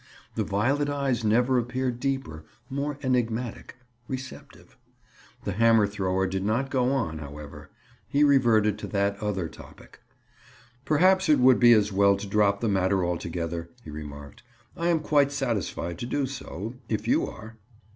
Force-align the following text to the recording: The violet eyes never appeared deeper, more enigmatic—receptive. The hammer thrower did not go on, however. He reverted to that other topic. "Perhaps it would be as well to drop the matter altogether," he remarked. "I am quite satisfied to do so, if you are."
The 0.33 0.43
violet 0.43 0.89
eyes 0.89 1.23
never 1.23 1.59
appeared 1.59 1.99
deeper, 1.99 2.43
more 2.71 2.97
enigmatic—receptive. 3.03 4.75
The 5.43 5.51
hammer 5.51 5.85
thrower 5.85 6.25
did 6.25 6.43
not 6.43 6.71
go 6.71 6.91
on, 6.91 7.19
however. 7.19 7.69
He 8.07 8.23
reverted 8.23 8.79
to 8.79 8.87
that 8.87 9.21
other 9.21 9.47
topic. 9.47 9.99
"Perhaps 10.85 11.29
it 11.29 11.37
would 11.37 11.59
be 11.59 11.73
as 11.73 11.93
well 11.93 12.15
to 12.17 12.25
drop 12.25 12.61
the 12.61 12.67
matter 12.67 13.05
altogether," 13.05 13.69
he 13.83 13.91
remarked. 13.91 14.41
"I 14.75 14.87
am 14.87 15.01
quite 15.01 15.31
satisfied 15.31 15.99
to 15.99 16.07
do 16.07 16.25
so, 16.25 16.73
if 16.89 17.07
you 17.07 17.27
are." 17.27 17.57